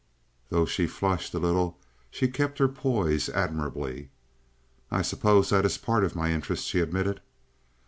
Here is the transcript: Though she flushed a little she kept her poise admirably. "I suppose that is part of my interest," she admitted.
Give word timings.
Though 0.49 0.65
she 0.65 0.87
flushed 0.87 1.31
a 1.35 1.37
little 1.37 1.77
she 2.09 2.27
kept 2.27 2.57
her 2.57 2.67
poise 2.67 3.29
admirably. 3.29 4.09
"I 4.89 5.03
suppose 5.03 5.51
that 5.51 5.63
is 5.63 5.77
part 5.77 6.03
of 6.03 6.15
my 6.15 6.31
interest," 6.31 6.65
she 6.65 6.79
admitted. 6.79 7.21